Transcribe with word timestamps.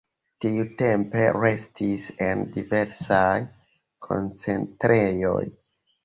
Tiutempe 0.43 1.25
restis 1.35 2.07
en 2.27 2.41
diversaj 2.55 3.29
koncentrejoj. 4.07 5.43